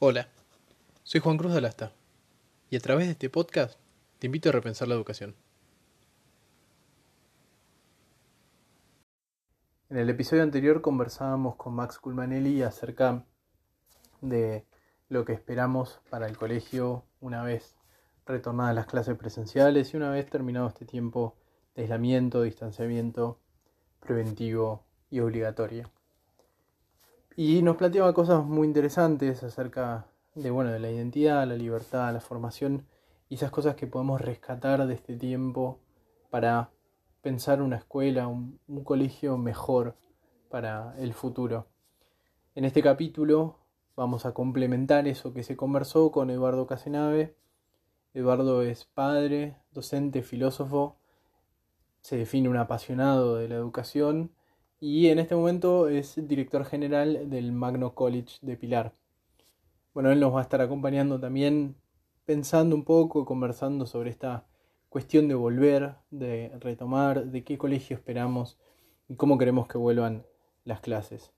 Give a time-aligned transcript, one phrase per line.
[0.00, 0.28] Hola,
[1.02, 1.92] soy Juan Cruz de Alasta
[2.70, 3.80] y a través de este podcast
[4.20, 5.34] te invito a repensar la educación.
[9.90, 13.24] En el episodio anterior conversábamos con Max Culmanelli acerca
[14.20, 14.64] de
[15.08, 17.74] lo que esperamos para el colegio una vez
[18.24, 21.34] retornadas las clases presenciales y una vez terminado este tiempo
[21.74, 23.40] de aislamiento, distanciamiento
[23.98, 25.90] preventivo y obligatorio.
[27.40, 32.20] Y nos planteaba cosas muy interesantes acerca de, bueno, de la identidad, la libertad, la
[32.20, 32.88] formación
[33.28, 35.78] y esas cosas que podemos rescatar de este tiempo
[36.30, 36.72] para
[37.22, 39.94] pensar una escuela, un, un colegio mejor
[40.50, 41.68] para el futuro.
[42.56, 43.60] En este capítulo
[43.94, 47.36] vamos a complementar eso que se conversó con Eduardo Casenave.
[48.14, 50.96] Eduardo es padre, docente, filósofo,
[52.00, 54.32] se define un apasionado de la educación
[54.80, 58.92] y en este momento es director general del Magno College de Pilar.
[59.94, 61.74] Bueno, él nos va a estar acompañando también
[62.24, 64.46] pensando un poco, conversando sobre esta
[64.88, 68.58] cuestión de volver, de retomar, de qué colegio esperamos
[69.08, 70.24] y cómo queremos que vuelvan
[70.64, 71.32] las clases.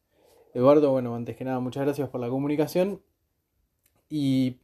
[0.53, 3.01] Eduardo, bueno, antes que nada, muchas gracias por la comunicación.
[4.09, 4.59] ¿Y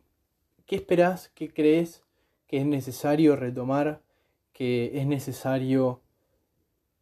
[0.66, 2.02] qué esperás, qué crees
[2.48, 4.02] que es necesario retomar,
[4.52, 6.00] que es necesario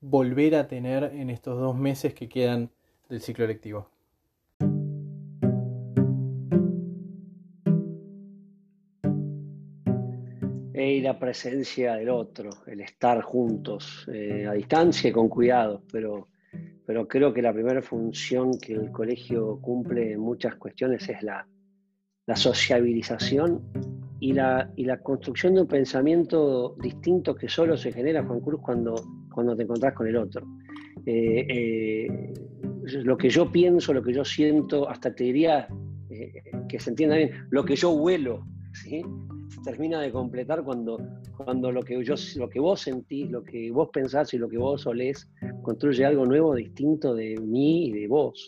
[0.06, 2.70] volver a tener en estos dos meses que quedan
[3.08, 3.88] del ciclo lectivo?
[10.74, 16.28] Y la presencia del otro, el estar juntos, eh, a distancia y con cuidado, pero,
[16.84, 21.48] pero creo que la primera función que el colegio cumple en muchas cuestiones es la,
[22.26, 28.24] la sociabilización y la, y la construcción de un pensamiento distinto que solo se genera,
[28.24, 28.94] Juan Cruz, cuando
[29.34, 30.46] cuando te encontrás con el otro.
[31.04, 32.34] Eh, eh,
[33.02, 35.68] lo que yo pienso, lo que yo siento, hasta te diría
[36.08, 36.32] eh,
[36.68, 39.02] que se entienda bien, lo que yo huelo, ¿sí?
[39.64, 40.98] termina de completar cuando,
[41.36, 44.58] cuando lo, que yo, lo que vos sentís, lo que vos pensás y lo que
[44.58, 45.28] vos olés
[45.62, 48.46] construye algo nuevo, distinto de mí y de vos.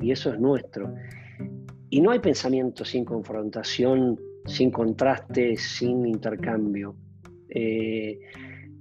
[0.00, 0.92] Y eso es nuestro.
[1.90, 6.96] Y no hay pensamiento sin confrontación, sin contraste, sin intercambio.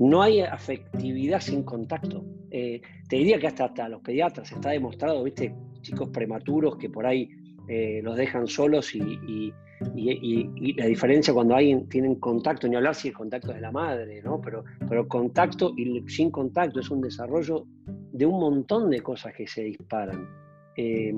[0.01, 2.25] No hay afectividad sin contacto.
[2.49, 7.05] Eh, te diría que hasta, hasta los pediatras está demostrado, viste, chicos prematuros que por
[7.05, 7.29] ahí
[7.67, 9.53] eh, los dejan solos y,
[10.75, 14.23] la diferencia cuando alguien tienen contacto, ni hablar si el contacto es de la madre,
[14.23, 14.41] ¿no?
[14.41, 17.65] Pero, pero contacto y sin contacto es un desarrollo
[18.11, 20.27] de un montón de cosas que se disparan.
[20.75, 21.13] Eh,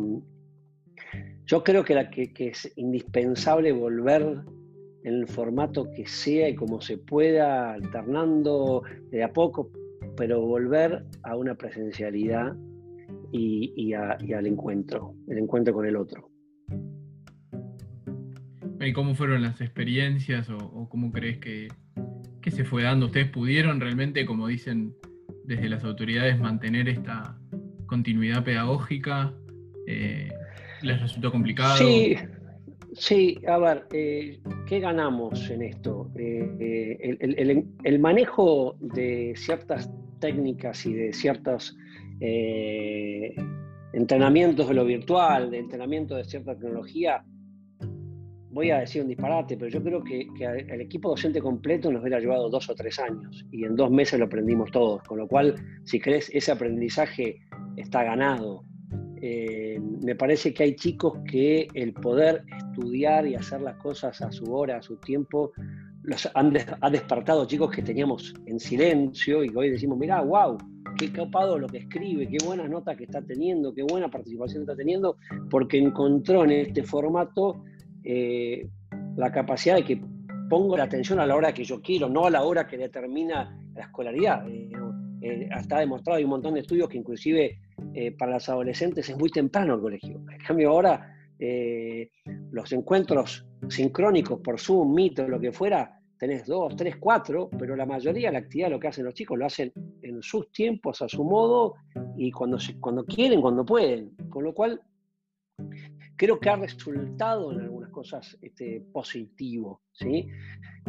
[1.46, 4.22] yo creo que, es indispensable volver
[5.04, 9.70] en el formato que sea y como se pueda, alternando de a poco,
[10.16, 12.56] pero volver a una presencialidad
[13.32, 16.30] y, al encuentro, el encuentro con el otro.
[18.80, 21.68] ¿Y cómo fueron las experiencias o, cómo crees que,
[22.50, 23.08] se fue dando?
[23.08, 24.94] ¿Ustedes pudieron realmente, como dicen
[25.46, 27.38] desde las autoridades, mantener esta
[27.88, 29.34] continuidad pedagógica?
[29.88, 30.30] Eh,
[30.84, 31.78] ¿Les resultó complicado?
[31.78, 32.16] Sí,
[32.96, 36.12] Sí, a ver, eh, ¿qué ganamos en esto?
[36.16, 39.90] Eh, eh, el, manejo de ciertas
[40.20, 41.76] técnicas y de ciertos
[43.92, 47.26] entrenamientos de lo virtual, de entrenamiento de cierta tecnología,
[48.52, 52.02] voy a decir un disparate, pero yo creo que, que el equipo docente completo nos
[52.02, 55.28] hubiera llevado dos o tres años y en dos meses lo aprendimos todos, con lo
[55.28, 57.42] cual, si crees, ese aprendizaje
[57.76, 58.64] está ganado.
[59.26, 64.30] Eh, me parece que hay chicos que el poder estudiar y hacer las cosas a
[64.34, 65.54] su hora, a su tiempo,
[66.02, 66.52] los han
[66.82, 70.58] ha despertado chicos que teníamos en silencio y que hoy decimos, mira, wow,
[70.98, 74.76] qué capado lo que escribe, qué buenas notas que está teniendo, qué buena participación está
[74.76, 75.16] teniendo,
[75.50, 77.64] porque encontró en este formato
[78.04, 78.68] eh,
[79.16, 80.02] la capacidad de que
[80.50, 83.58] pongo la atención a la hora que yo quiero, no a la hora que determina
[83.74, 84.46] la escolaridad.
[84.50, 84.70] Eh,
[85.24, 87.60] está demostrado, hay un montón de estudios que inclusive
[87.94, 90.22] eh, para los adolescentes es muy temprano el colegio.
[90.32, 92.10] En cambio ahora eh,
[92.52, 97.76] los encuentros sincrónicos por Zoom, Meet o lo que fuera, tenés dos, tres, cuatro, pero
[97.76, 99.72] la mayoría de la actividad lo que hacen los chicos lo hacen
[100.02, 101.76] en sus tiempos, a su modo
[102.18, 104.16] y cuando, cuando quieren, cuando pueden.
[104.30, 104.82] Con lo cual
[106.16, 110.28] creo que ha resultado en algunas cosas este, positivo, ¿sí?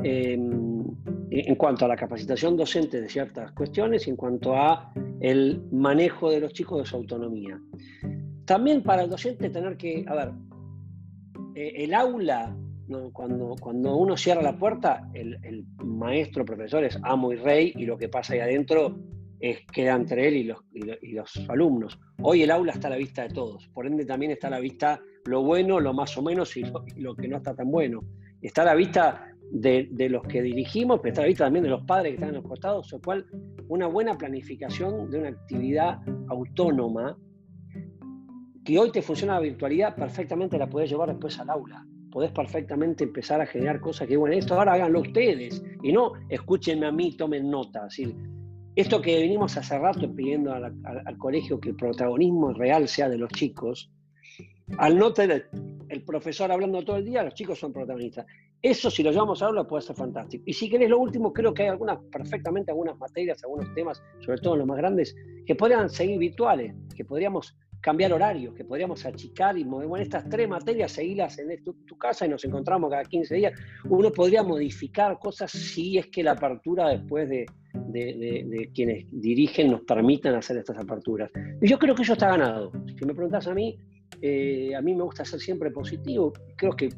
[0.02, 6.30] En cuanto a la capacitación docente de ciertas cuestiones y en cuanto a el manejo
[6.30, 7.60] de los chicos de su autonomía.
[8.44, 10.32] También para el docente tener que, a ver,
[11.54, 12.56] eh, el aula,
[13.12, 17.86] cuando, cuando uno cierra la puerta, el, el maestro, profesor es amo y rey y
[17.86, 18.98] lo que pasa ahí adentro
[19.72, 21.98] queda entre él y los, y los, alumnos.
[22.22, 24.60] Hoy el aula está a la vista de todos, por ende también está a la
[24.60, 26.64] vista lo bueno, lo más o menos y
[26.96, 28.00] lo, que no está tan bueno.
[28.40, 31.70] Está a la vista de, los que dirigimos, pero está a la vista también de
[31.70, 33.26] los padres que están en los costados, lo cual
[33.68, 37.16] una buena planificación de una actividad autónoma
[38.64, 41.86] que hoy te funciona la virtualidad, perfectamente la puedes llevar después al aula.
[42.10, 46.86] Podés perfectamente empezar a generar cosas que, bueno, esto ahora háganlo ustedes y no escúchenme
[46.86, 47.88] a mí, tomen nota.
[48.76, 53.30] Esto que venimos hace rato pidiendo al, colegio que el protagonismo real sea de los
[53.30, 53.90] chicos,
[54.78, 55.48] al no tener
[55.88, 58.26] el profesor hablando todo el día, los chicos son protagonistas.
[58.60, 60.42] Eso, si lo llevamos a aula, puede ser fantástico.
[60.46, 64.38] Y si querés lo último, creo que hay algunas, perfectamente algunas materias, algunos temas, sobre
[64.38, 65.14] todo los más grandes,
[65.46, 69.88] que podrían seguir virtuales, que podríamos cambiar horarios, que podríamos achicar y mover.
[69.88, 73.52] Bueno, estas tres materias, seguirlas en tu, casa y nos encontramos cada 15 días.
[73.88, 79.82] Uno podría modificar cosas si es que la apertura después de, de, quienes dirigen nos
[79.82, 81.30] permitan hacer estas aperturas.
[81.60, 82.72] Y yo creo que eso está ganado.
[82.98, 83.78] Si me preguntas a mí,
[84.22, 86.32] eh, a mí me gusta ser siempre positivo.
[86.56, 86.88] Creo que,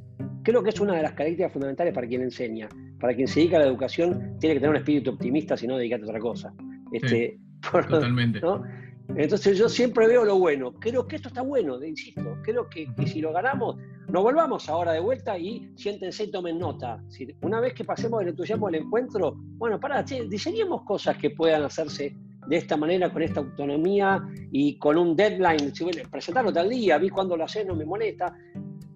[0.43, 2.69] creo que es una de las características fundamentales para quien enseña.
[3.01, 5.77] Para quien se dedica a la educación, tiene que tener un espíritu optimista, si no,
[5.77, 6.55] dedicarte a otra cosa.
[6.93, 8.41] Este, totalmente.
[9.15, 10.73] Entonces yo siempre veo lo bueno.
[10.75, 12.39] Creo que esto está bueno, insisto.
[12.43, 13.77] Creo que, si lo ganamos,
[14.09, 17.03] nos volvamos ahora de vuelta y siéntense y tomen nota.
[17.43, 22.17] una vez que pasemos el entusiasmo del encuentro, bueno, para, diseñemos cosas que puedan hacerse
[22.47, 24.23] de esta manera, con esta autonomía
[24.53, 25.75] y con un deadline.
[25.75, 28.35] Si presentarlo tal día, vi cuando lo hace, no me molesta.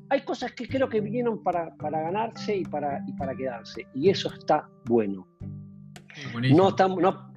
[0.09, 3.87] Hay cosas que creo que vinieron para, ganarse y para, y para quedarse.
[3.95, 5.27] Y eso está bueno.
[6.55, 7.30] No, no,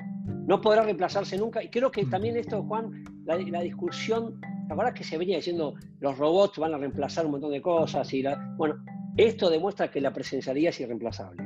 [0.46, 1.64] no podrá reemplazarse nunca.
[1.64, 6.18] Y creo que también esto, Juan, la, discusión, la verdad que se venía diciendo los
[6.18, 8.14] robots van a reemplazar un montón de cosas?
[8.14, 8.24] Y
[8.58, 8.76] bueno,
[9.18, 11.44] esto demuestra que la presencialidad es irreemplazable.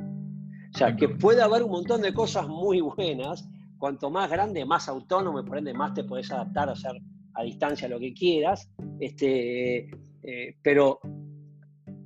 [0.73, 3.47] O sea, que puede haber un montón de cosas muy buenas.
[3.77, 6.99] Cuanto más grande, más autónomo, por ende, más te puedes adaptar a hacer
[7.35, 8.69] a distancia lo que quieras.
[8.99, 9.89] Este,
[10.23, 10.99] eh, pero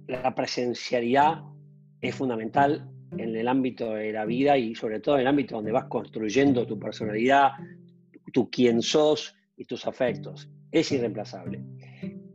[0.07, 1.43] la presencialidad
[2.01, 5.71] es fundamental en el ámbito de la vida y sobre todo en el ámbito donde
[5.71, 7.51] vas construyendo tu personalidad,
[8.31, 10.49] tu quién sos y tus afectos.
[10.71, 11.61] Es irreemplazable.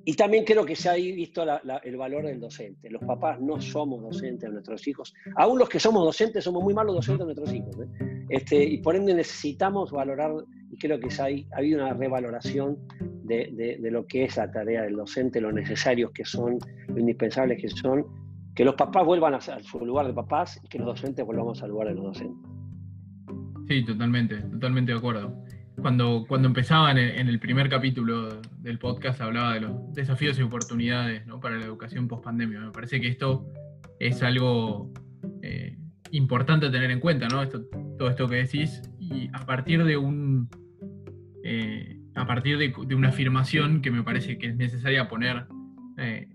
[0.09, 1.45] Y también creo que se ha visto
[1.83, 2.89] el valor del docente.
[2.89, 5.13] Los papás no somos docentes de nuestros hijos.
[5.35, 7.77] Aún los que somos docentes somos muy malos docentes de nuestros hijos.
[7.81, 8.27] ¿eh?
[8.29, 10.33] Este, y por ende necesitamos valorar,
[10.71, 12.79] y creo que ha, habido una revaloración
[13.25, 17.61] de, de, lo que es la tarea del docente, lo necesarios que son, lo indispensables
[17.61, 18.07] que son,
[18.57, 21.69] que los papás vuelvan a, su lugar de papás y que los docentes volvamos al
[21.69, 22.51] lugar de los docentes.
[23.69, 25.45] Sí, totalmente, totalmente de acuerdo.
[25.77, 31.23] Cuando, cuando empezaba en el, primer capítulo del podcast hablaba de los desafíos y oportunidades
[31.43, 32.61] para la educación post pandemia.
[32.61, 33.47] Me parece que esto
[34.01, 34.91] es algo
[35.43, 35.77] eh,
[36.13, 37.43] importante a tener en cuenta, ¿no?
[37.43, 37.61] Esto,
[37.99, 40.49] todo esto que decís, y a partir de un
[41.45, 45.47] eh, a partir de, una afirmación que me parece que es necesaria poner,
[45.99, 46.29] eh,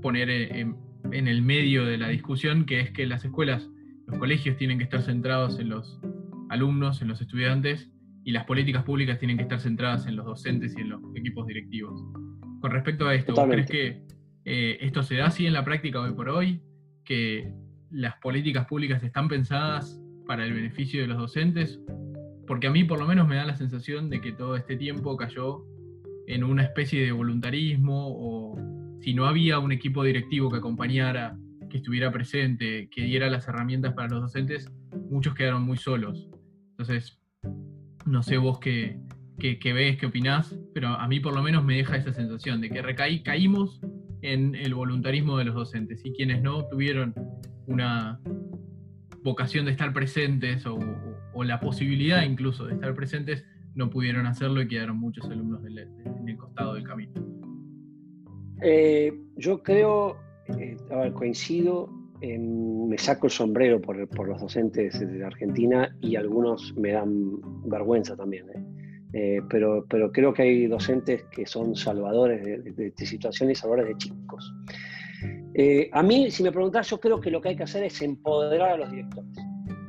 [0.00, 0.76] poner en,
[1.12, 3.68] en el medio de la discusión, que es que las escuelas,
[4.06, 6.00] los colegios tienen que estar centrados en los
[6.48, 7.90] alumnos, en los estudiantes,
[8.24, 11.46] y las políticas públicas tienen que estar centradas en los docentes y en los equipos
[11.46, 12.00] directivos.
[12.60, 14.02] Con respecto a esto, ¿crees que
[14.44, 16.60] eh, esto se da así en la práctica hoy por hoy?
[17.04, 17.52] ¿Que
[17.90, 21.80] las políticas públicas están pensadas para el beneficio de los docentes?
[22.46, 25.16] Porque a mí por lo menos me da la sensación de que todo este tiempo
[25.16, 25.64] cayó
[26.26, 31.36] en una especie de voluntarismo o si no había un equipo directivo que acompañara,
[31.68, 34.70] que estuviera presente, que diera las herramientas para los docentes,
[35.10, 36.28] muchos quedaron muy solos.
[36.72, 37.18] Entonces,
[38.04, 39.00] no sé vos qué,
[39.38, 42.82] ves, qué opinás, pero a mí por lo menos me deja esa sensación de que
[42.82, 43.80] recaí, caímos
[44.22, 47.14] en el voluntarismo de los docentes y quienes no tuvieron
[47.66, 48.20] una
[49.22, 50.78] vocación de estar presentes o,
[51.42, 56.36] la posibilidad incluso de estar presentes, no pudieron hacerlo y quedaron muchos alumnos en el
[56.36, 57.29] costado del camino.
[58.62, 60.16] Eh, yo creo,
[60.48, 60.76] eh,
[61.14, 61.88] coincido,
[62.20, 68.46] me saco el sombrero por, los docentes de Argentina y algunos me dan vergüenza también.
[69.12, 69.40] ¿eh?
[69.48, 74.54] pero, pero creo que hay docentes que son salvadores de, situaciones y salvadores de chicos.
[75.92, 78.72] a mí, si me preguntas, yo creo que lo que hay que hacer es empoderar
[78.72, 79.30] a los directores.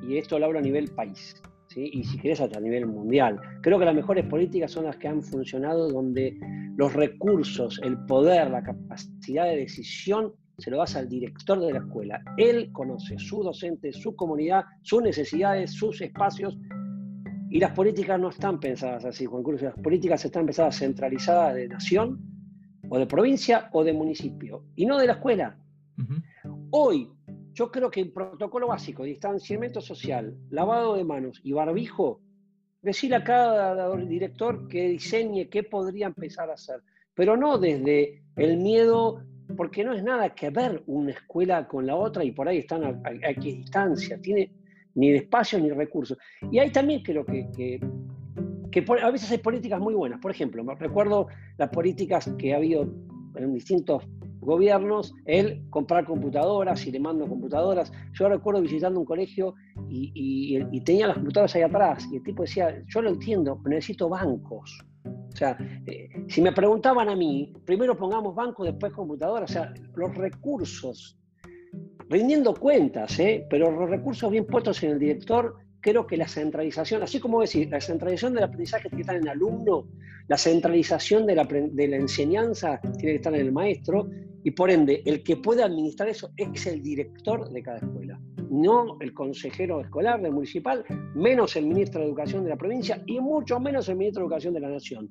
[0.07, 1.41] Y esto lo hablo a nivel país.
[1.75, 3.39] Y si querés hasta a nivel mundial.
[3.61, 6.37] Creo que las mejores políticas son las que han funcionado donde
[6.77, 11.79] los recursos, el poder, la capacidad de decisión, se lo das al director de la
[11.79, 12.21] escuela.
[12.37, 16.57] Él conoce su docente, su comunidad, sus necesidades, sus espacios.
[17.49, 19.61] Y las políticas no están pensadas así, Juan Cruz.
[19.61, 22.19] Las políticas están pensadas centralizadas de nación,
[22.89, 25.57] o de provincia, o de municipio, y no de la escuela.
[26.71, 27.09] Hoy,
[27.53, 32.21] yo creo que el protocolo básico, distanciamiento social, lavado de manos y barbijo
[32.81, 36.81] decirle a cada director que diseñe qué podría empezar a hacer,
[37.13, 39.23] pero no desde el miedo,
[39.55, 42.83] porque no es nada que ver una escuela con la otra y por ahí están
[42.83, 42.93] a,
[43.39, 44.51] distancia, tiene
[44.95, 46.17] ni espacio ni recursos.
[46.51, 47.79] Y ahí también creo que, que,
[48.71, 50.19] que a veces hay políticas muy buenas.
[50.19, 51.27] Por ejemplo, recuerdo
[51.57, 52.89] las políticas que ha habido
[53.35, 54.03] en distintos
[54.41, 57.91] gobiernos, el comprar computadoras y le mando computadoras.
[58.13, 59.55] Yo recuerdo visitando un colegio
[59.87, 64.09] y, tenía las computadoras ahí atrás y el tipo decía, yo lo entiendo, pero necesito
[64.09, 64.79] bancos.
[65.05, 69.73] O sea, eh, si me preguntaban a mí, primero pongamos bancos, después computadoras, o sea,
[69.95, 71.17] los recursos,
[72.09, 73.47] rindiendo cuentas, ¿eh?
[73.49, 77.69] pero los recursos bien puestos en el director creo que la centralización, así como decir,
[77.69, 79.87] la centralización del aprendizaje que estar en el alumno,
[80.27, 84.09] la centralización de la, de la, enseñanza tiene que estar en el maestro,
[84.43, 88.97] y por ende, el que puede administrar eso es el director de cada escuela, no
[88.99, 90.83] el consejero escolar del municipal,
[91.15, 94.53] menos el ministro de Educación de la provincia y mucho menos el ministro de Educación
[94.53, 95.09] de la Nación.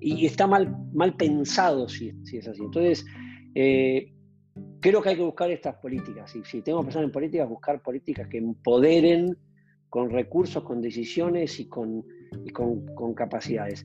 [0.00, 2.62] Y, está mal, mal pensado si, es así.
[2.62, 3.06] Entonces,
[3.54, 4.12] eh,
[4.80, 6.34] creo que hay que buscar estas políticas.
[6.36, 9.36] Y si tengo que pensar en políticas, buscar políticas que empoderen
[9.88, 12.04] con recursos, con decisiones y con,
[12.52, 13.84] con, capacidades.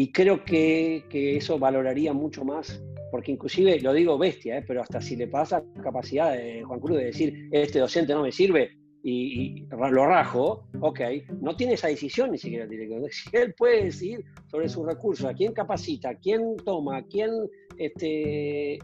[0.00, 4.64] Y creo que, eso valoraría mucho más, porque inclusive, lo digo bestia, ¿eh?
[4.66, 8.32] pero hasta si le pasa capacidad de Juan Cruz de decir, este docente no me
[8.32, 11.00] sirve y, lo rajo, ok,
[11.42, 13.10] no tiene esa decisión ni siquiera el director.
[13.32, 17.32] Él puede decidir sobre sus recursos, a quién capacita, a quién toma, a quién,
[17.76, 18.78] este,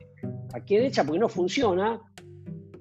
[0.52, 1.98] a quién echa, porque no funciona,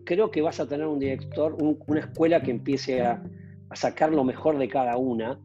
[0.03, 3.23] creo que vas a tener un director, una escuela que empiece a,
[3.69, 5.39] a sacar lo mejor de cada una,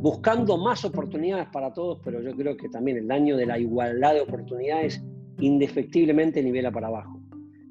[0.00, 4.14] buscando más oportunidades para todos, pero yo creo que también el daño de la igualdad
[4.14, 5.02] de oportunidades
[5.40, 7.20] indefectiblemente nivela para abajo.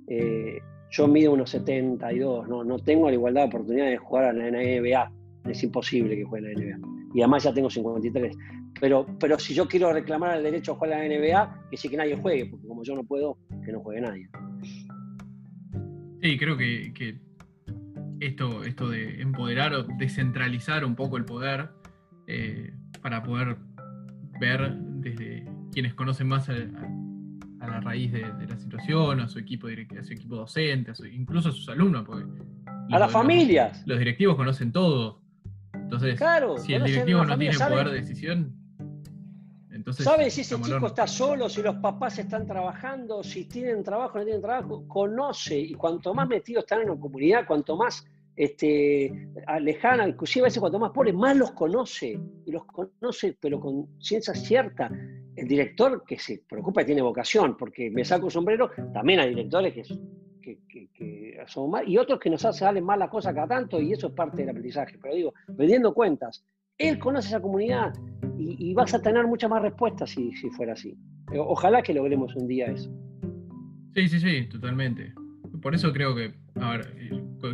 [0.08, 0.60] Eh,
[0.92, 4.50] yo mido unos 72, no, no tengo la igualdad de oportunidades de jugar a la
[4.50, 5.12] NBA,
[5.50, 6.88] es imposible que juegue en la NBA.
[7.14, 8.36] Y además ya tengo 53.
[8.80, 11.90] Pero, pero si yo quiero reclamar el derecho a jugar a la NBA, que sí
[11.90, 14.28] que nadie juegue, porque como yo no puedo, que no juegue nadie.
[16.22, 17.18] Sí, creo que, que
[18.20, 21.70] esto, esto de empoderar o descentralizar un poco el poder
[22.28, 23.58] eh, para poder
[24.40, 30.04] ver desde quienes conocen más a, la raíz de, la situación, a su equipo, a
[30.04, 32.06] su equipo docente, incluso a sus alumnos.
[32.06, 32.26] Porque
[32.92, 33.84] a las familias.
[33.86, 35.22] Los, directivos conocen todo.
[35.74, 36.20] Entonces,
[36.64, 38.56] si el directivo no tiene poder de decisión,
[39.72, 40.06] entonces.
[40.06, 44.20] ¿Sabe si ese chico está solo, si los papás están trabajando, si tienen trabajo o
[44.20, 44.88] no tienen trabajo?
[44.88, 48.06] Conoce, y cuanto más metidos están en la comunidad, cuanto más
[48.36, 49.30] este,
[49.62, 53.88] lejana, inclusive a veces cuanto más pobre, más los conoce, y los conoce, pero con
[54.00, 54.92] ciencia cierta.
[55.36, 59.30] El director que se preocupa y tiene vocación, porque me saco un sombrero, también hay
[59.30, 60.60] directores que,
[60.94, 64.08] que, son mal, y otros que nos salen mal las cosas cada tanto, y eso
[64.08, 64.98] es parte del aprendizaje.
[65.02, 66.44] Pero digo, vendiendo cuentas,
[66.78, 67.94] él conoce esa comunidad
[68.38, 70.98] y, vas a tener muchas más respuestas si, fuera así.
[71.38, 72.92] Ojalá que logremos un día eso.
[73.94, 75.14] Sí, sí, sí, totalmente.
[75.62, 76.94] Por eso creo que, a ver,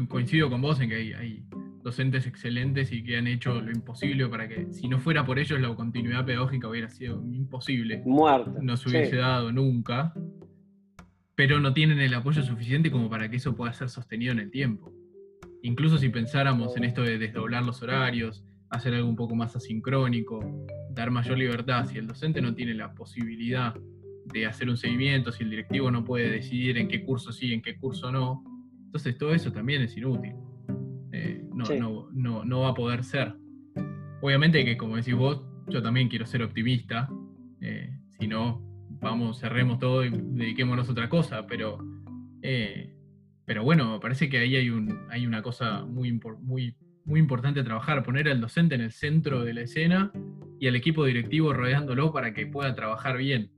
[0.07, 1.43] coincido con vos en que hay,
[1.83, 5.59] docentes excelentes y que han hecho lo imposible para que, si no fuera por ellos,
[5.59, 8.03] la continuidad pedagógica hubiera sido imposible.
[8.05, 8.59] Muerta.
[8.61, 10.13] No se hubiese dado nunca.
[11.35, 14.51] Pero no tienen el apoyo suficiente como para que eso pueda ser sostenido en el
[14.51, 14.93] tiempo.
[15.63, 20.39] Incluso si pensáramos en esto de desdoblar los horarios, hacer algo un poco más asincrónico,
[20.91, 23.73] dar mayor libertad, si el docente no tiene la posibilidad
[24.25, 27.61] de hacer un seguimiento, si el directivo no puede decidir en qué curso sí, en
[27.61, 28.43] qué curso no,
[28.91, 30.35] entonces todo eso también es inútil.
[31.13, 33.33] Eh, no, va a poder ser.
[34.21, 37.07] Obviamente que como decís vos, yo también quiero ser optimista.
[37.61, 38.61] Eh, si no,
[38.99, 41.47] vamos, cerremos todo y dediquémonos a otra cosa.
[41.47, 41.77] Pero,
[42.41, 42.93] eh,
[43.45, 47.61] pero bueno, me parece que ahí hay, un, hay una cosa muy, muy, muy importante
[47.61, 50.11] a trabajar, poner al docente en el centro de la escena
[50.59, 53.51] y al equipo directivo rodeándolo para que pueda trabajar bien.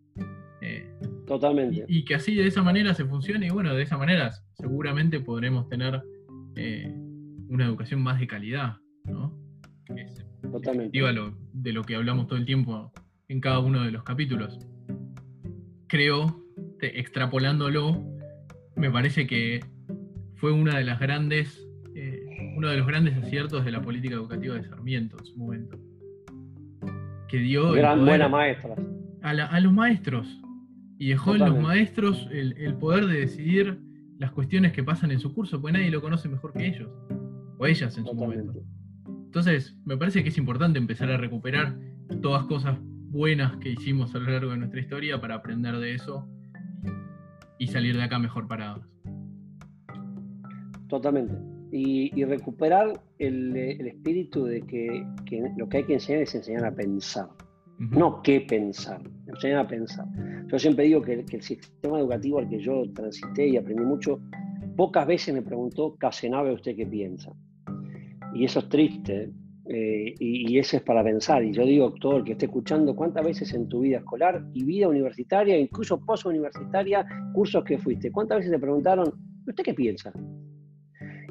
[1.26, 1.86] Totalmente.
[1.88, 5.68] Y, que así de esa manera se funcione y bueno, de esa manera seguramente podremos
[5.70, 6.02] tener
[6.56, 6.94] eh,
[7.50, 9.38] una educación más de calidad, ¿no?
[10.52, 11.00] Totalmente.
[11.54, 12.92] de lo que hablamos todo el tiempo
[13.28, 14.60] en cada uno de los capítulos.
[15.88, 16.44] Creo,
[16.82, 18.04] extrapolándolo,
[18.76, 19.62] me parece que
[20.36, 21.66] fue una de las grandes,
[21.96, 25.80] eh, uno de los grandes aciertos de la política educativa de Sarmiento en su momento.
[27.30, 28.76] Que dio Gran, buena maestra.
[29.22, 30.43] a los maestros,
[30.98, 33.80] y dejó en los maestros el, poder de decidir
[34.20, 36.90] las cuestiones que pasan en su curso, porque nadie lo conoce mejor que ellos,
[37.58, 38.64] o ellas en su momento.
[39.08, 41.78] Entonces, me parece que es importante empezar a recuperar
[42.22, 46.28] todas cosas buenas que hicimos a lo largo de nuestra historia para aprender de eso
[47.58, 48.86] y salir de acá mejor parados.
[50.88, 51.34] Totalmente.
[51.72, 53.56] y, recuperar el,
[53.88, 55.06] espíritu de que,
[55.58, 57.30] lo que hay que enseñar es enseñar a pensar,
[57.92, 60.06] no qué pensar, enseñar a pensar.
[60.48, 64.20] Yo siempre digo que, el sistema educativo al que yo transité y aprendí mucho,
[64.76, 67.32] pocas veces me preguntó, Casenave, ¿usted qué piensa?
[68.34, 69.32] Y eso es triste,
[69.66, 71.44] eh, y, eso es para pensar.
[71.44, 74.64] Y yo digo, todo el que esté escuchando, ¿cuántas veces en tu vida escolar y
[74.64, 79.14] vida universitaria, incluso post-universitaria, cursos que fuiste, cuántas veces te preguntaron,
[79.48, 80.12] ¿usted qué piensa?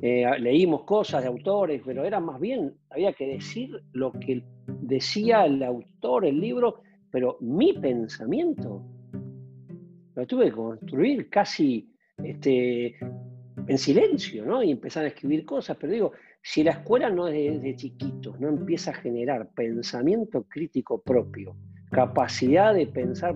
[0.01, 4.43] Eh, leímos cosas de autores, pero era más bien, había que decir lo que
[4.81, 8.83] decía el autor, el libro, pero mi pensamiento
[10.15, 11.91] lo tuve que construir casi
[12.23, 12.97] este,
[13.67, 14.63] en silencio, ¿no?
[14.63, 16.13] Y empezar a escribir cosas, pero digo,
[16.43, 21.57] si la escuela no es de chiquitos, no empieza a generar pensamiento crítico propio,
[21.91, 23.35] capacidad de pensar,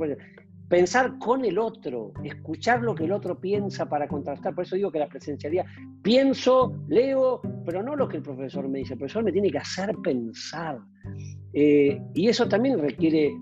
[0.69, 4.55] pensar con el otro, escuchar lo que el otro piensa para contrastar.
[4.55, 5.65] Por eso digo que la presencialidad,
[6.03, 9.59] pienso, leo, pero no lo que el profesor me dice, el profesor me tiene que
[9.59, 10.79] hacer pensar.
[11.53, 13.33] Eh, y eso también requiere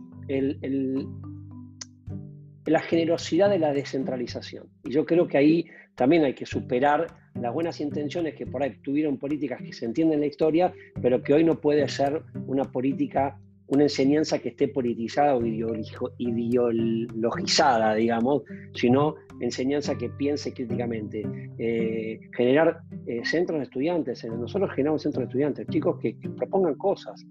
[2.66, 4.69] la generosidad de la descentralización.
[4.85, 8.76] Y yo creo que ahí también hay que superar las buenas intenciones que por ahí
[8.83, 12.64] tuvieron políticas que se entienden en la historia, pero que hoy no puede ser una
[12.64, 18.42] política una enseñanza que esté politizada o ideologizada, digamos,
[18.75, 21.25] sino enseñanza que piense críticamente.
[21.59, 27.25] Eh, generar eh, centros de estudiantes, nosotros generamos centros de estudiantes, chicos que propongan cosas,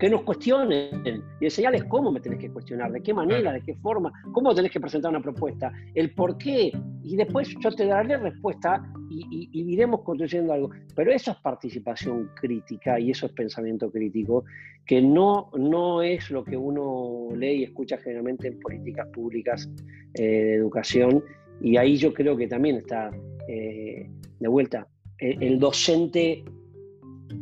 [0.00, 1.22] que nos cuestionen.
[1.40, 4.72] Y enseñarles cómo me tenés que cuestionar, de qué manera, de qué forma, cómo tenés
[4.72, 6.72] que presentar una propuesta, el por qué,
[7.04, 10.70] y después yo te daré respuesta y, iremos construyendo algo.
[10.96, 14.44] Pero eso es participación crítica y eso es pensamiento crítico,
[14.86, 19.70] que no, no es lo que uno lee y escucha generalmente en políticas públicas
[20.14, 21.22] eh, de educación,
[21.60, 23.10] y ahí yo creo que también está
[23.46, 24.88] eh, de vuelta
[25.18, 26.42] el docente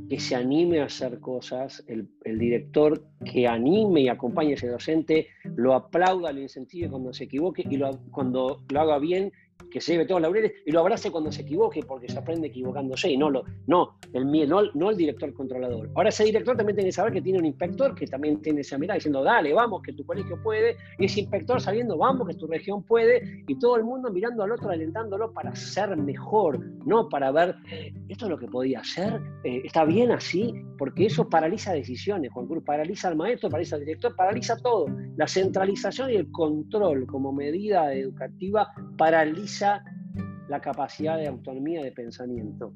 [0.09, 5.29] que se anime a hacer cosas, el, director que anime y acompañe a ese docente,
[5.57, 9.33] lo aplauda, lo incentive cuando se equivoque y lo, cuando lo haga bien
[9.71, 12.49] que se lleve todos los laureles y lo abrace cuando se equivoque, porque se aprende
[12.49, 15.91] equivocándose, y no, lo, no, el, no, no el director controlador.
[15.95, 18.79] Ahora ese director también tiene que saber que tiene un inspector que también tiene esa
[18.79, 22.47] mirada diciendo, dale, vamos, que tu colegio puede, y ese inspector sabiendo, vamos, que tu
[22.47, 27.31] región puede, y todo el mundo mirando al otro, alentándolo para ser mejor, no para
[27.31, 31.73] ver, eh, esto es lo que podía hacer, eh, está bien así, porque eso paraliza
[31.73, 34.87] decisiones, Juan Cruz, paraliza al maestro, paraliza al director, paraliza todo.
[35.17, 42.73] La centralización y el control como medida educativa paraliza la capacidad de autonomía de pensamiento.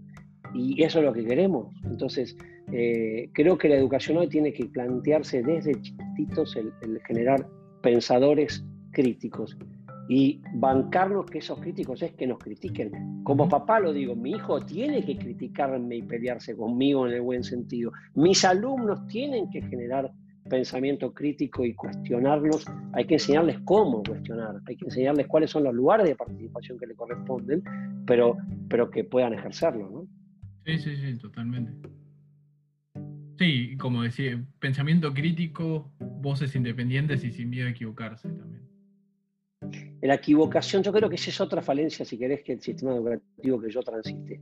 [0.54, 1.74] Y eso es lo que queremos.
[1.84, 2.36] Entonces,
[2.72, 7.46] eh, creo que la educación hoy tiene que plantearse desde chiquititos el, generar
[7.82, 9.56] pensadores críticos
[10.08, 13.22] y bancarnos que esos críticos es que nos critiquen.
[13.24, 17.42] Como papá lo digo, mi hijo tiene que criticarme y pelearse conmigo en el buen
[17.42, 17.92] sentido.
[18.14, 20.12] Mis alumnos tienen que generar
[20.48, 25.74] pensamiento crítico y cuestionarlos, hay que enseñarles cómo cuestionar, hay que enseñarles cuáles son los
[25.74, 27.62] lugares de participación que le corresponden,
[28.06, 28.36] pero,
[28.68, 30.08] pero que puedan ejercerlo, ¿no?
[30.64, 31.72] Sí, sí, sí, totalmente.
[33.38, 38.62] Sí, como decía, pensamiento crítico, voces independientes y sin miedo a equivocarse también.
[40.02, 43.60] La equivocación, yo creo que esa es otra falencia, si querés, que el sistema educativo
[43.60, 44.40] que yo transite.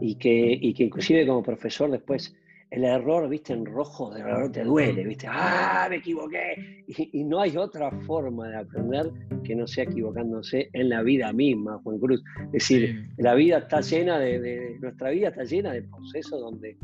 [0.00, 2.34] Y que, y que inclusive como profesor después
[2.70, 6.84] el error, viste, en rojo, de verdad te duele, viste, ¡ah, me equivoqué!
[6.86, 9.10] Y, no hay otra forma de aprender
[9.44, 12.22] que no sea equivocándose en la vida misma, Juan Cruz.
[12.46, 16.76] Es decir, la vida está llena de, nuestra vida está llena de procesos donde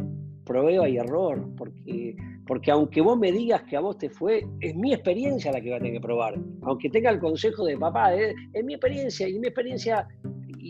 [0.45, 4.75] prueba y error, porque, porque aunque vos me digas que a vos te fue, es
[4.75, 6.35] mi experiencia la que va a tener que probar.
[6.63, 10.07] Aunque tenga el consejo de papá, es, es mi experiencia, y mi experiencia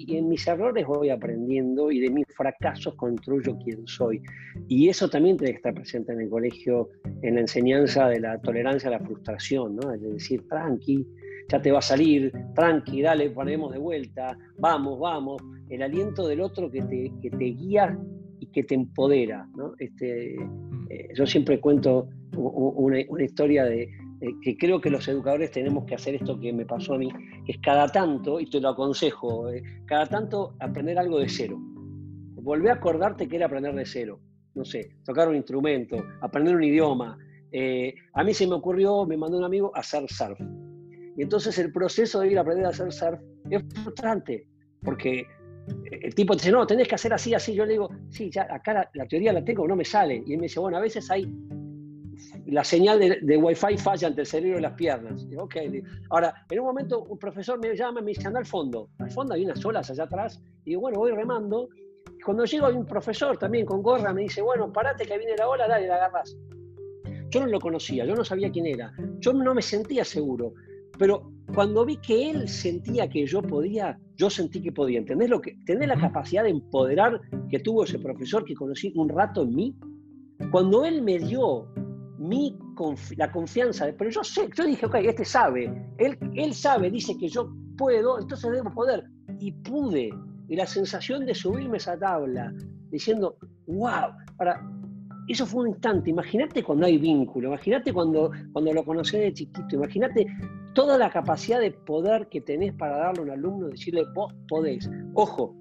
[0.05, 4.21] y en mis errores voy aprendiendo y de mis fracasos construyo quién soy.
[4.69, 6.91] Y eso también tiene que estar presente en el colegio,
[7.23, 9.95] en la enseñanza de la tolerancia a la frustración, ¿no?
[9.95, 11.07] Es decir, tranqui,
[11.49, 15.43] ya te va a salir, tranqui, dale, ponemos de vuelta, vamos, vamos.
[15.71, 17.99] El aliento del otro que te, que te guía
[18.39, 19.73] y que te empodera, ¿no?
[19.79, 20.87] Este, mm.
[20.91, 23.89] eh, yo siempre cuento una, una historia de,
[24.21, 27.11] eh, que creo que los educadores tenemos que hacer esto que me pasó a mí,
[27.47, 31.59] es cada tanto, y te lo aconsejo, eh, cada tanto aprender algo de cero.
[31.59, 34.21] Volvé a acordarte que era aprender de cero.
[34.55, 37.19] No sé, tocar un instrumento, aprender un idioma.
[37.53, 40.41] Eh, a mí se me ocurrió, me mandó un amigo, hacer surf.
[41.17, 44.47] Y entonces el proceso de ir a aprender a hacer surf es frustrante,
[44.83, 45.27] porque
[45.91, 47.53] el tipo dice, no, tenés que hacer así, así.
[47.55, 50.23] Yo le digo, sí, ya acá la, la teoría la tengo, no me sale.
[50.27, 51.31] Y él me dice, bueno, a veces hay
[52.47, 55.27] la señal de, de Wi-Fi falla entre el cerebro y las piernas.
[55.37, 55.83] Okay.
[56.11, 58.89] Ahora, en un momento un profesor me llama y me dice, anda al fondo.
[58.99, 60.41] Al fondo hay unas olas allá atrás.
[60.65, 61.69] Y digo, bueno, voy remando.
[62.25, 65.49] cuando llego hay un profesor también con gorra, me dice, bueno, parate que viene la
[65.49, 66.37] ola, dale, la agarras.
[67.31, 70.55] Yo no lo conocía, yo no sabía quién era, yo no me sentía seguro,
[70.99, 74.99] pero cuando vi que él sentía que yo podía, yo sentí que podía.
[74.99, 75.57] ¿Entendés lo que?
[75.67, 79.77] Tener la capacidad de empoderar que tuvo ese profesor que conocí un rato en mí.
[80.51, 81.69] Cuando él me dio
[82.19, 82.57] mi
[83.17, 85.65] la confianza, pero yo sé, yo dije, ok, este sabe,
[85.99, 89.05] él, él sabe, dice que yo puedo, entonces debo poder.
[89.39, 90.11] Y pude.
[90.49, 92.53] Y la sensación de subirme esa tabla,
[92.91, 94.63] diciendo, wow, para,
[95.29, 96.11] eso fue un instante.
[96.11, 100.27] Imagínate cuando hay vínculo, imagínate cuando, cuando lo conocés de chiquito, imagínate
[100.75, 104.89] toda la capacidad de poder que tenés para darle a un alumno, decirle, vos podés.
[105.15, 105.57] Ojo,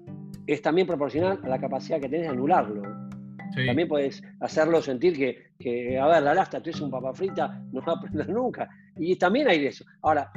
[0.46, 3.05] es también proporcional a la capacidad que tenés de anularlo.
[3.54, 5.16] También podés hacerlo sentir
[5.58, 8.68] que, a ver, la lasta, tú eres un papa frita, no va a aprender nunca.
[8.96, 9.84] Y también hay de eso.
[10.02, 10.30] Ahora,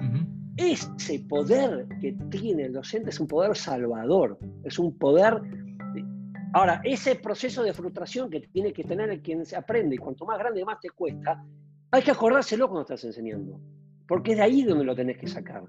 [0.58, 5.42] ese poder que tiene el docente es un poder salvador, es un poder...
[6.54, 10.26] Ahora, ese proceso de frustración que tiene que tener el quien se aprende, y cuanto
[10.26, 11.44] más grande más te cuesta,
[11.92, 13.60] hay que acordárselo cuando estás enseñando
[14.10, 15.64] porque es de ahí donde lo tenés que sacar.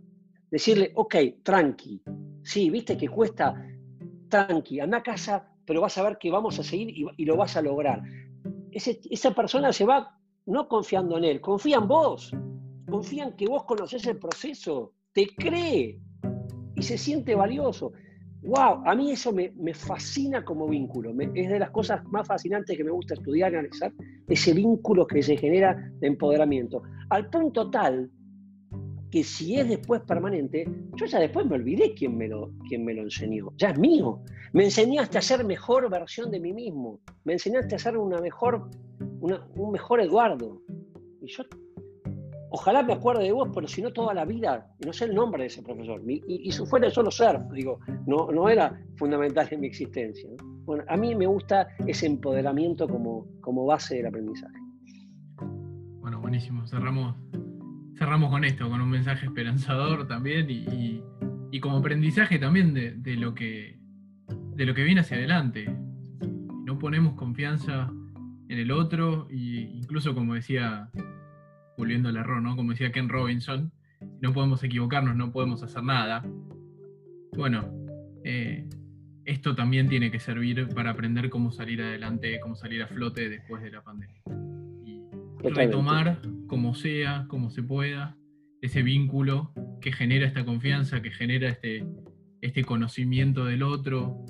[0.50, 2.02] Decirle, ok, tranqui,
[2.42, 3.54] sí, viste que cuesta,
[4.28, 7.56] tranqui, anda a casa, pero vas a ver que vamos a seguir y, lo vas
[7.56, 8.02] a lograr.
[8.72, 12.32] esa persona se va no confiando en él, confía en vos,
[12.88, 16.00] confía en que vos conocés el proceso, te cree
[16.74, 17.92] y se siente valioso.
[18.42, 18.82] ¡Wow!
[18.86, 21.12] A mí eso me, fascina como vínculo.
[21.34, 23.92] es de las cosas más fascinantes que me gusta estudiar y analizar,
[24.26, 26.82] ese vínculo que se genera de empoderamiento.
[27.10, 28.10] Al punto tal
[29.10, 32.94] que si es después permanente, yo ya después me olvidé quién me lo, quién me
[32.94, 33.52] lo enseñó.
[33.56, 34.22] Ya es mío.
[34.52, 37.00] Me enseñaste a ser mejor versión de mí mismo.
[37.24, 38.70] Me enseñaste a ser una mejor,
[39.20, 40.62] un mejor Eduardo.
[41.20, 41.42] Y yo,
[42.50, 45.14] ojalá me acuerde de vos, pero si no toda la vida, y no sé el
[45.14, 46.00] nombre de ese profesor.
[46.06, 50.30] Y, y, si fuera solo ser, digo, no, no era fundamental en mi existencia.
[50.64, 54.54] Bueno, a mí me gusta ese empoderamiento como, como base del aprendizaje.
[56.00, 56.66] Bueno, buenísimo.
[56.66, 57.16] Cerramos
[58.00, 63.78] cerramos con esto, con un mensaje esperanzador también y, como aprendizaje también de, lo que,
[64.56, 65.70] de lo que viene hacia adelante.
[66.64, 67.92] No ponemos confianza
[68.48, 70.88] en el otro e incluso como decía,
[71.76, 72.56] volviendo al error, ¿no?
[72.56, 73.70] como decía Ken Robinson,
[74.22, 76.24] no podemos equivocarnos, no podemos hacer nada.
[77.36, 77.70] Bueno,
[78.24, 78.66] eh,
[79.26, 83.62] esto también tiene que servir para aprender cómo salir adelante, cómo salir a flote después
[83.62, 84.22] de la pandemia
[85.42, 88.16] retomar como sea, como se pueda,
[88.60, 91.86] ese vínculo que genera esta confianza, que genera este,
[92.40, 94.24] este conocimiento del otro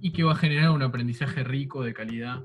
[0.00, 2.42] y, que va a generar un aprendizaje rico, de calidad,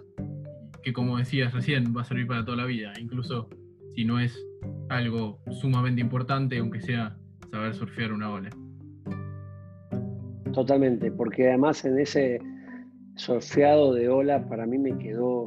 [0.83, 3.47] que como decías recién, va a servir para toda la vida, incluso
[3.95, 4.37] si no es
[4.89, 7.17] algo sumamente importante, aunque sea
[7.49, 8.49] saber surfear una ola.
[10.51, 12.41] Totalmente, porque además en ese
[13.15, 15.45] surfeado de ola para mí me quedó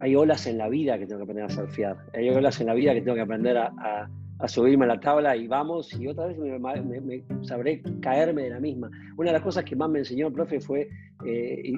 [0.00, 1.96] hay olas en la vida que tengo que aprender a surfear.
[2.14, 4.08] Hay olas en la vida que tengo que aprender a,
[4.46, 8.90] subirme a la tabla y vamos, y otra vez me, sabré caerme de la misma.
[9.16, 10.88] Una de las cosas que más me enseñó el profe fue,
[11.26, 11.76] eh, y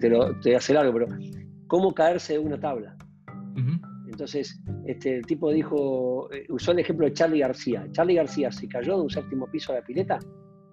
[0.00, 1.06] te, lo, voy a hacer algo, pero
[1.68, 2.96] cómo caerse de una tabla.
[4.08, 7.86] Entonces, este, el tipo dijo, eh, usó el ejemplo de Charlie García.
[7.92, 10.18] Charlie García se cayó de un séptimo piso de la pileta.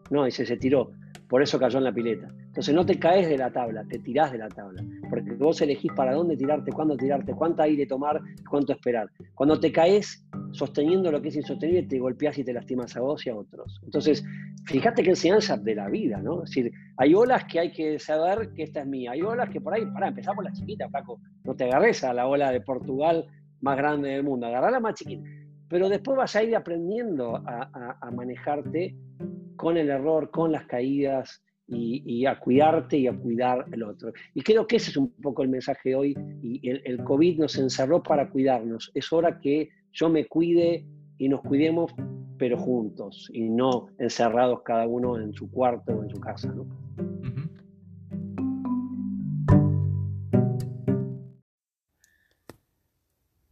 [0.10, 0.92] No, dice, se tiró.
[1.30, 2.28] Por eso cayó en la pileta.
[2.48, 4.84] Entonces no te caes de la tabla, te tirás de la tabla.
[5.10, 9.10] Porque vos elegís para dónde tirarte, cuándo tirarte, cuánto aire tomar, cuánto esperar.
[9.36, 13.26] Cuando te caes sosteniendo lo que es insostenible, te golpeás y te lastimas a vos
[13.28, 13.80] y a otros.
[13.84, 14.26] Entonces,
[14.66, 16.44] fíjate qué enseñanza de la vida, ¿no?
[16.44, 19.12] Es decir, hay olas que hay que saber que esta es mía.
[19.12, 21.20] Hay olas que por ahí, para empezar por la chiquita, Paco.
[21.44, 23.28] No te agarres a la ola de Portugal
[23.62, 25.24] más grande del mundo, agarrá la más chiquita.
[25.70, 28.96] Pero después vas a ir aprendiendo a manejarte
[29.56, 34.12] con el error, con las caídas y, a cuidarte y a cuidar al otro.
[34.34, 38.02] Y creo que ese es un poco el mensaje hoy y el, COVID nos encerró
[38.02, 38.92] para cuidarnos.
[38.94, 40.86] Es hora que yo me cuide
[41.18, 41.94] y nos cuidemos,
[42.38, 46.54] pero juntos y no encerrados cada uno en su cuarto o en su casa.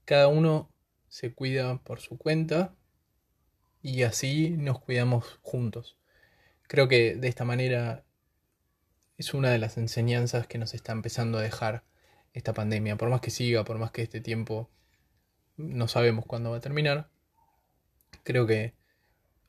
[0.06, 0.70] Cada uno
[1.10, 2.76] se cuida por su cuenta
[3.82, 5.98] y así nos cuidamos juntos.
[6.68, 8.04] Creo que de esta manera
[9.18, 11.84] es una de las enseñanzas que nos está empezando a dejar
[12.34, 12.98] esta pandemia.
[12.98, 14.70] Por más que siga, por más que este tiempo
[15.56, 17.10] no sabemos cuándo va a terminar,
[18.24, 18.74] creo que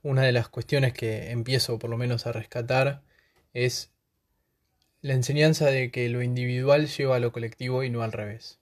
[0.03, 3.03] una de las cuestiones que empiezo por lo menos a rescatar
[3.53, 3.93] es
[5.01, 8.59] la enseñanza de que lo individual lleva a lo colectivo y no al revés.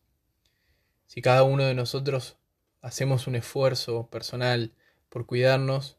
[1.07, 2.37] Si cada uno de nosotros
[2.87, 4.73] hacemos un esfuerzo personal
[5.09, 5.99] por cuidarnos,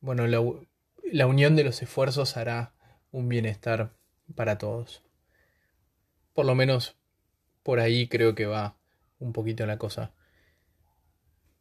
[0.00, 2.74] bueno, la, unión de los esfuerzos hará
[3.12, 3.92] un bienestar
[4.34, 5.04] para todos.
[6.34, 6.96] Por lo menos
[7.62, 8.76] por ahí creo que va
[9.20, 10.12] un poquito la cosa.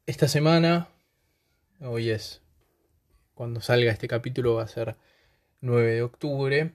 [0.07, 0.89] Esta semana,
[1.79, 2.41] hoy es,
[3.35, 4.95] cuando salga este capítulo va a ser
[5.61, 6.73] 9 de octubre,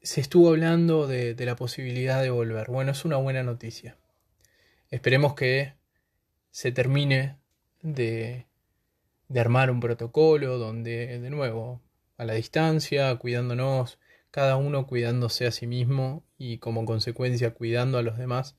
[0.00, 2.68] se estuvo hablando de, la posibilidad de volver.
[2.70, 3.96] Bueno, es una buena noticia.
[4.90, 5.74] Esperemos que
[6.50, 7.38] se termine
[7.80, 8.46] de,
[9.34, 11.80] armar un protocolo donde, de nuevo,
[12.16, 14.00] a la distancia, cuidándonos,
[14.32, 18.56] cada uno cuidándose a sí mismo y como consecuencia cuidando a los demás,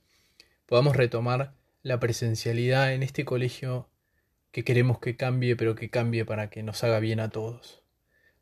[0.64, 3.90] podamos retomar la presencialidad en este colegio
[4.52, 7.82] que queremos que cambie, pero que cambie para que nos haga bien a todos,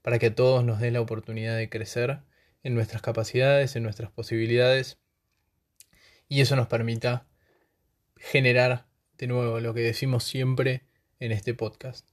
[0.03, 2.21] para que a todos nos dé la oportunidad de crecer
[2.63, 5.01] en nuestras capacidades, en nuestras posibilidades,
[6.29, 7.27] y eso nos permita
[8.21, 8.87] generar
[9.19, 10.85] de nuevo lo que decimos siempre
[11.19, 12.09] en este podcast,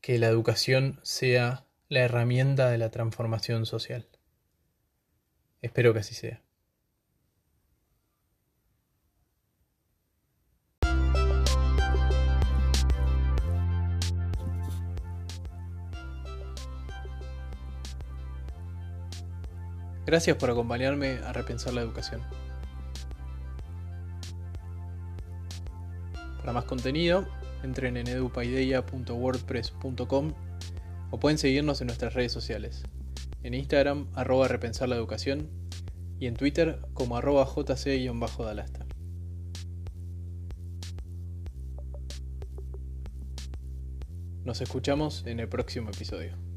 [0.00, 4.08] que la educación sea la herramienta de la transformación social.
[5.60, 6.42] Espero que así sea.
[20.06, 22.20] Gracias por acompañarme a repensar la educación.
[26.40, 27.28] Para más contenido,
[27.62, 30.32] entren en edupaideia.wordpress.com
[31.10, 32.82] o pueden seguirnos en nuestras redes sociales.
[33.42, 35.48] En Instagram, arroba repensar la educación
[36.18, 38.86] y en Twitter como arroba jc-dalasta.
[44.44, 46.49] Nos escuchamos en el próximo episodio.